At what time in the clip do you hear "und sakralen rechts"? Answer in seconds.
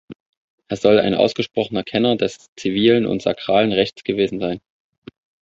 3.05-4.03